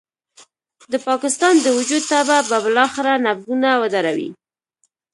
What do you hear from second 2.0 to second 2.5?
تبه